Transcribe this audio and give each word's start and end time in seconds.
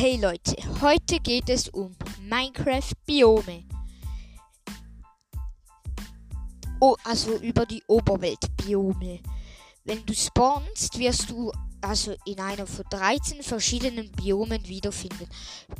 Hey 0.00 0.16
Leute, 0.16 0.54
heute 0.80 1.18
geht 1.18 1.48
es 1.48 1.68
um 1.70 1.96
Minecraft 2.22 2.92
Biome. 3.04 3.64
Oh, 6.78 6.94
also 7.02 7.34
über 7.38 7.66
die 7.66 7.82
Oberwelt-Biome. 7.88 9.18
Wenn 9.84 10.06
du 10.06 10.14
spawnst, 10.14 10.96
wirst 11.00 11.28
du 11.30 11.50
also 11.80 12.14
in 12.26 12.38
einer 12.38 12.64
von 12.64 12.84
13 12.88 13.42
verschiedenen 13.42 14.12
Biomen 14.12 14.64
wiederfinden. 14.68 15.26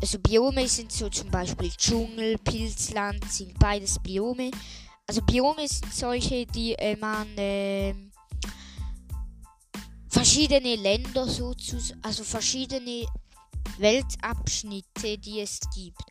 Also 0.01 0.19
Biome 0.19 0.67
sind 0.67 0.91
so 0.91 1.09
zum 1.09 1.31
Beispiel 1.31 1.71
Dschungel, 1.71 2.39
Pilzland, 2.39 3.23
sind 3.31 3.57
beides 3.57 4.01
Biome. 4.01 4.51
Also 5.07 5.23
Biome 5.23 5.69
sind 5.69 5.95
solche, 5.95 6.45
die 6.45 6.73
äh, 6.73 6.97
man 6.97 7.39
äh, 7.39 7.95
verschiedene 10.09 10.75
Länder 10.75 11.29
sozusagen, 11.29 12.01
also 12.03 12.25
verschiedene 12.25 13.07
Weltabschnitte, 13.79 15.19
die 15.19 15.41
es 15.41 15.61
gibt. 15.75 16.03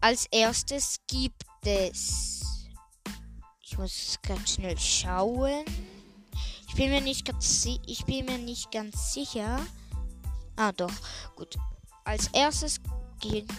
Als 0.00 0.26
erstes 0.30 1.00
gibt 1.06 1.44
es. 1.64 2.44
Ich 3.62 3.76
muss 3.78 4.18
ganz 4.22 4.54
schnell 4.54 4.78
schauen. 4.78 5.64
Ich 6.68 6.74
bin 6.74 6.90
mir 6.90 7.00
nicht 7.00 7.24
ganz, 7.24 7.66
ich 7.86 8.04
bin 8.04 8.26
mir 8.26 8.38
nicht 8.38 8.70
ganz 8.70 9.14
sicher. 9.14 9.60
Ah, 10.56 10.72
doch. 10.72 10.92
Gut. 11.34 11.56
Als 12.04 12.28
erstes 12.28 12.80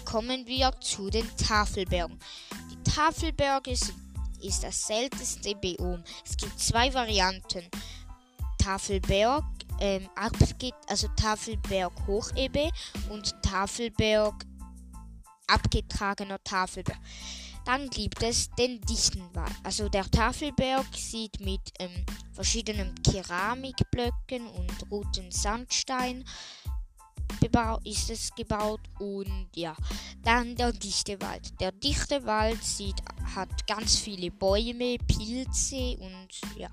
kommen 0.06 0.48
wir 0.48 0.72
zu 0.80 1.10
den 1.10 1.28
Tafelbergen. 1.36 2.18
Die 2.72 2.90
Tafelberge 2.90 3.76
sind, 3.76 3.98
ist 4.42 4.64
das 4.64 4.88
seltenste 4.88 5.56
Biom. 5.56 6.04
Es 6.26 6.38
gibt 6.38 6.60
zwei 6.60 6.94
Varianten. 6.94 7.70
Tafelberg 8.58 9.44
ähm, 9.80 10.10
abgeht, 10.16 10.74
also 10.88 11.08
Tafelberg 11.16 11.94
Hochebbe 12.08 12.70
und 13.10 13.34
Tafelberg 13.42 14.46
abgetragener 15.48 16.44
Tafelberg. 16.44 17.00
Dann 17.66 17.90
gibt 17.90 18.24
es 18.24 18.50
den 18.52 18.80
Dichtenwald. 18.82 19.54
Also 19.64 19.90
der 19.90 20.10
Tafelberg 20.10 20.86
sieht 20.96 21.40
mit 21.42 21.62
ähm, 21.80 22.06
verschiedenen 22.32 22.96
Keramikblöcken 23.04 24.48
und 24.48 24.92
roten 24.92 25.32
Sandstein 25.32 26.24
ist 27.84 28.10
es 28.10 28.36
gebaut 28.36 28.82
und 29.00 29.48
ja, 29.56 29.76
dann 30.24 30.56
der 30.56 30.72
dichte 30.74 31.20
Wald. 31.22 31.60
Der 31.60 31.72
dichte 31.72 32.26
Wald 32.26 32.64
sieht, 32.64 32.96
hat 33.36 33.68
ganz 33.68 33.98
viele 33.98 34.32
Bäume, 34.32 34.98
Pilze 35.00 35.98
und 35.98 36.28
ja. 36.58 36.70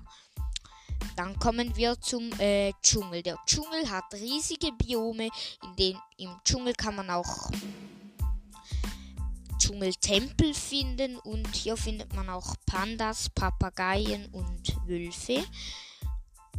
Dann 1.15 1.37
kommen 1.39 1.75
wir 1.75 1.99
zum 2.01 2.31
äh, 2.39 2.73
Dschungel. 2.81 3.23
Der 3.23 3.37
Dschungel 3.45 3.89
hat 3.89 4.05
riesige 4.13 4.71
Biome. 4.73 5.29
In 5.63 5.75
den, 5.77 5.97
Im 6.17 6.35
Dschungel 6.43 6.73
kann 6.73 6.95
man 6.95 7.09
auch 7.09 7.49
Dschungeltempel 9.57 10.53
finden 10.53 11.17
und 11.17 11.55
hier 11.55 11.77
findet 11.77 12.13
man 12.13 12.29
auch 12.29 12.55
Pandas, 12.65 13.29
Papageien 13.29 14.27
und 14.31 14.75
Wölfe. 14.87 15.43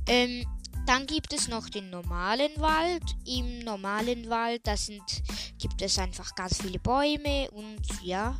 Ähm, 0.09 0.45
dann 0.87 1.07
gibt 1.07 1.33
es 1.33 1.49
noch 1.49 1.69
den 1.69 1.91
normalen 1.91 2.53
Wald. 2.59 3.03
Im 3.27 3.59
normalen 3.61 4.31
Wald, 4.31 4.67
da 4.67 4.77
sind, 4.77 5.03
gibt 5.59 5.83
es 5.83 5.99
einfach 5.99 6.35
ganz 6.35 6.63
viele 6.63 6.79
Bäume 6.79 7.51
und 7.51 7.83
ja. 8.03 8.39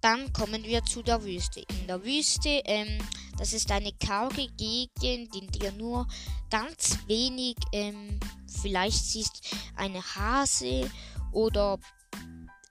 Dann 0.00 0.32
kommen 0.32 0.64
wir 0.64 0.84
zu 0.84 1.02
der 1.02 1.24
Wüste. 1.24 1.60
In 1.60 1.86
der 1.86 2.04
Wüste, 2.04 2.60
ähm, 2.64 2.98
das 3.36 3.52
ist 3.52 3.70
eine 3.70 3.92
karge 3.92 4.48
Gegend, 4.56 5.34
in 5.34 5.48
der 5.48 5.72
nur 5.72 6.06
ganz 6.50 6.98
wenig, 7.06 7.56
ähm, 7.72 8.18
vielleicht 8.46 9.04
siehst 9.04 9.54
eine 9.76 10.02
Hase 10.02 10.90
oder, 11.32 11.78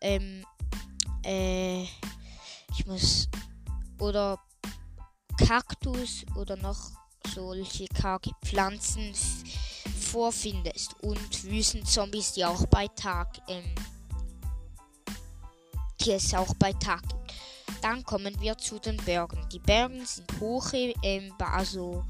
ähm, 0.02 0.46
äh, 1.26 1.84
ich 1.84 2.86
muss, 2.86 3.28
oder 4.00 4.40
Kaktus 5.38 6.26
oder 6.36 6.56
noch 6.58 6.92
solche 7.34 7.88
karge 7.88 8.32
Pflanzen 8.44 9.14
vorfindest 10.12 10.96
und 11.02 11.44
Wüstenzombies, 11.44 12.34
die 12.34 12.46
auch 12.46 12.66
bei 12.68 12.88
Tag, 12.90 13.42
ähm, 13.48 13.76
die 16.02 16.12
es 16.12 16.34
auch 16.34 16.54
bei 16.56 16.74
Tag. 16.74 17.23
Dann 17.84 18.02
kommen 18.06 18.40
wir 18.40 18.58
zu 18.58 18.80
den 18.80 18.96
Bergen. 18.96 19.46
Die 19.52 19.60
Berge 19.60 20.06
sind 20.06 20.40
hohe, 20.40 20.94
ähm, 21.04 21.34
also 21.38 22.06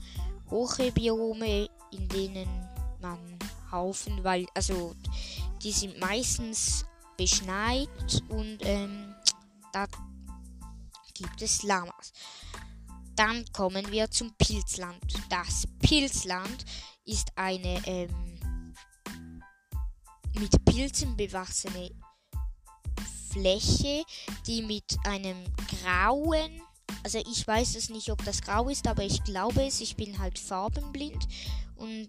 hohe 0.52 0.92
Biome, 0.92 1.68
in 1.92 2.08
denen 2.10 2.48
man 3.02 3.18
Haufen, 3.72 4.24
weil, 4.24 4.46
also 4.54 4.96
die 5.64 5.72
sind 5.72 6.00
meistens 6.00 6.86
beschneit 7.18 7.90
und 8.30 8.60
ähm, 8.62 9.16
da 9.72 9.88
gibt 11.16 11.42
es 11.42 11.64
Lamas. 11.64 12.14
Dann 13.16 13.44
kommen 13.52 13.92
wir 13.92 14.12
zum 14.12 14.32
Pilzland. 14.36 15.04
Das 15.28 15.68
Pilzland 15.80 16.66
ist 17.04 17.30
eine 17.36 17.82
ähm, 17.88 18.74
mit 20.36 20.66
Pilzen 20.66 21.18
bewachsene 21.18 21.90
Fläche, 23.34 24.04
die 24.48 24.62
mit 24.62 24.96
einem 25.06 25.44
grauen, 25.82 26.62
also 27.04 27.18
ich 27.18 27.46
weiß 27.46 27.76
es 27.76 27.90
nicht, 27.90 28.12
ob 28.12 28.24
das 28.24 28.42
grau 28.42 28.70
ist, 28.70 28.88
aber 28.88 29.04
ich 29.04 29.24
glaube 29.24 29.66
es, 29.66 29.82
ich 29.82 29.96
bin 29.96 30.20
halt 30.20 30.40
farbenblind 30.40 31.28
und 31.76 32.08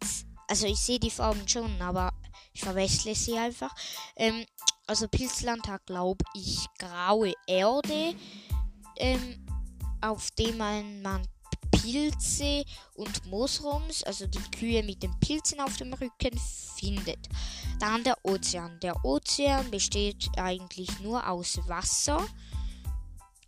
also 0.48 0.66
ich 0.66 0.78
sehe 0.78 1.00
die 1.00 1.10
Farben 1.10 1.48
schon, 1.48 1.80
aber 1.80 2.12
ich 2.52 2.60
verwechsle 2.60 3.14
sie 3.14 3.38
einfach. 3.38 3.74
Ähm, 4.16 4.44
also 4.86 5.08
Pilzland 5.08 5.66
hat, 5.66 5.86
glaube 5.86 6.24
ich, 6.34 6.66
graue 6.78 7.32
Erde, 7.46 8.14
ähm, 8.96 9.46
auf 10.02 10.30
dem 10.32 10.58
man, 10.58 11.02
man 11.02 11.26
Pilze 11.84 12.64
und 12.94 13.26
Moosrums, 13.26 14.02
also 14.04 14.26
die 14.26 14.42
Kühe 14.56 14.82
mit 14.82 15.02
den 15.02 15.14
Pilzen 15.20 15.60
auf 15.60 15.76
dem 15.76 15.92
Rücken, 15.92 16.40
findet. 16.76 17.28
Dann 17.78 18.02
der 18.04 18.16
Ozean. 18.24 18.80
Der 18.80 19.04
Ozean 19.04 19.70
besteht 19.70 20.30
eigentlich 20.38 21.00
nur 21.00 21.28
aus 21.28 21.58
Wasser 21.66 22.26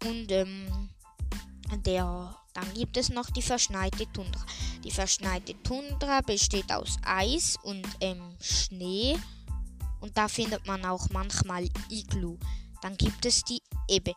und 0.05 0.31
ähm, 0.31 0.91
der, 1.87 2.37
dann 2.53 2.75
gibt 2.75 2.99
es 2.99 3.09
noch 3.09 3.31
die 3.31 3.43
verschneite 3.43 4.07
Tundra. 4.13 4.45
Die 4.85 4.91
verschneite 4.91 5.55
Tundra 5.63 6.21
besteht 6.21 6.71
aus 6.71 6.99
Eis 7.05 7.57
und 7.63 7.87
ähm, 8.01 8.37
Schnee 8.41 9.17
und 10.01 10.17
da 10.17 10.29
findet 10.29 10.67
man 10.67 10.85
auch 10.85 11.09
manchmal 11.09 11.69
Iglu. 11.89 12.37
Dann 12.83 12.99
gibt 12.99 13.25
es 13.25 13.43
die 13.45 13.63
Ebbe. 13.89 14.13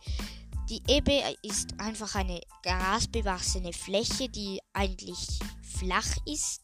Die 0.70 0.84
Ebbe 0.88 1.20
ist 1.42 1.80
einfach 1.80 2.14
eine 2.14 2.40
grasbewachsene 2.62 3.74
Fläche, 3.74 4.30
die 4.30 4.62
eigentlich 4.72 5.40
flach 5.64 6.16
ist. 6.26 6.62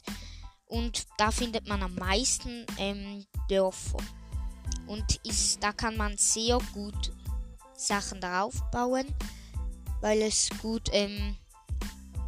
Und 0.67 1.07
da 1.17 1.31
findet 1.31 1.67
man 1.67 1.81
am 1.81 1.95
meisten 1.95 2.67
ähm, 2.77 3.25
Dörfer. 3.49 3.97
Und 4.85 5.19
ist, 5.25 5.63
da 5.63 5.71
kann 5.71 5.97
man 5.97 6.17
sehr 6.17 6.59
gut 6.73 7.11
Sachen 7.75 8.21
darauf 8.21 8.53
bauen, 8.71 9.07
weil 10.01 10.21
es 10.21 10.49
gut, 10.61 10.89
ähm, 10.91 11.35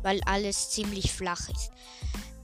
weil 0.02 0.20
alles 0.24 0.72
ziemlich 0.72 1.12
flach 1.12 1.48
ist. 1.48 1.72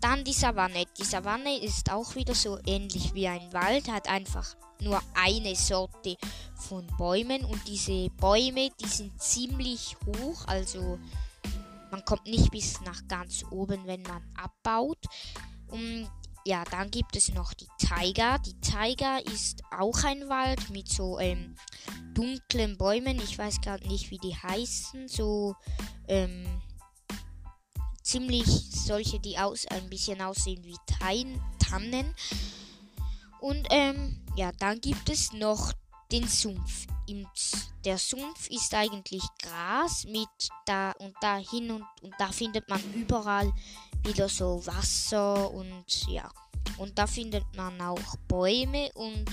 Dann 0.03 0.25
die 0.25 0.33
Savanne. 0.33 0.83
Die 0.99 1.05
Savanne 1.05 1.59
ist 1.59 1.89
auch 1.89 2.15
wieder 2.15 2.35
so 2.35 2.59
ähnlich 2.65 3.13
wie 3.13 3.25
ein 3.25 3.53
Wald, 3.53 3.89
hat 3.89 4.09
einfach 4.09 4.53
nur 4.81 5.01
eine 5.13 5.55
Sorte 5.55 6.17
von 6.55 6.85
Bäumen 6.97 7.45
und 7.45 7.65
diese 7.69 8.09
Bäume, 8.09 8.69
die 8.81 8.87
sind 8.89 9.21
ziemlich 9.21 9.95
hoch, 10.05 10.45
also 10.45 10.99
man 11.89 12.03
kommt 12.03 12.25
nicht 12.25 12.51
bis 12.51 12.81
nach 12.81 13.07
ganz 13.07 13.45
oben, 13.49 13.87
wenn 13.87 14.01
man 14.01 14.21
abbaut. 14.35 14.97
Und 15.67 16.09
ja, 16.43 16.65
dann 16.65 16.91
gibt 16.91 17.15
es 17.15 17.33
noch 17.33 17.53
die 17.53 17.69
Taiga. 17.79 18.39
Die 18.39 18.59
Taiga 18.59 19.19
ist 19.19 19.63
auch 19.71 20.03
ein 20.03 20.27
Wald 20.27 20.69
mit 20.69 20.89
so 20.89 21.17
ähm, 21.17 21.55
dunklen 22.13 22.77
Bäumen. 22.77 23.21
Ich 23.21 23.37
weiß 23.37 23.61
gerade 23.61 23.87
nicht, 23.87 24.11
wie 24.11 24.17
die 24.17 24.35
heißen. 24.35 25.07
So 25.07 25.55
ähm, 26.09 26.45
ziemlich 28.13 28.45
solche, 28.69 29.19
die 29.19 29.39
aus 29.39 29.65
ein 29.65 29.89
bisschen 29.89 30.21
aussehen 30.21 30.63
wie 30.63 30.77
Tein 30.85 31.41
Tannen. 31.57 32.13
Und 33.39 33.67
ähm, 33.71 34.23
ja, 34.35 34.51
dann 34.59 34.79
gibt 34.79 35.09
es 35.09 35.33
noch 35.33 35.73
den 36.11 36.27
Sumpf. 36.27 36.85
Im, 37.07 37.27
der 37.83 37.97
Sumpf 37.97 38.51
ist 38.51 38.75
eigentlich 38.75 39.23
Gras 39.41 40.05
mit 40.05 40.29
da 40.67 40.91
und 40.99 41.15
da 41.21 41.37
hin 41.37 41.71
und, 41.71 41.83
und 42.03 42.13
da 42.19 42.27
findet 42.27 42.69
man 42.69 42.81
überall 42.93 43.51
wieder 44.03 44.29
so 44.29 44.63
Wasser 44.67 45.49
und 45.49 46.07
ja. 46.07 46.29
Und 46.77 46.99
da 46.99 47.07
findet 47.07 47.45
man 47.55 47.81
auch 47.81 48.15
Bäume 48.27 48.91
und 48.93 49.25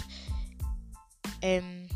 ähm, 1.43 1.87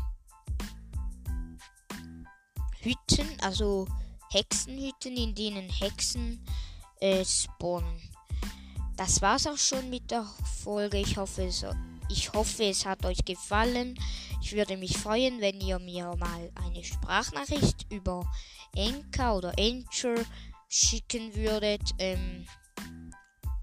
Hütten, 2.79 3.39
also 3.41 3.87
Hexenhütten, 4.29 5.17
in 5.17 5.33
denen 5.33 5.67
Hexen 5.67 6.45
spawnen. 7.25 8.01
Das 8.97 9.21
war's 9.21 9.47
auch 9.47 9.57
schon 9.57 9.89
mit 9.89 10.09
der 10.11 10.25
Folge. 10.63 10.97
Ich 10.97 11.17
hoffe, 11.17 11.43
es 11.43 11.65
ich 12.09 12.31
hoffe, 12.33 12.65
es 12.65 12.85
hat 12.85 13.05
euch 13.05 13.23
gefallen. 13.25 13.99
Ich 14.41 14.53
würde 14.53 14.77
mich 14.77 14.97
freuen, 14.97 15.41
wenn 15.41 15.59
ihr 15.59 15.79
mir 15.79 16.15
mal 16.17 16.51
eine 16.63 16.83
Sprachnachricht 16.83 17.87
über 17.91 18.25
Enka 18.75 19.33
oder 19.33 19.53
Anchor 19.59 20.23
schicken 20.69 21.35
würdet. 21.35 21.81
Ähm, 21.97 22.45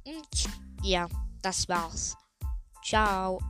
und 0.04 0.48
ja, 0.82 1.08
das 1.40 1.68
war's. 1.68 2.16
Ciao. 2.84 3.40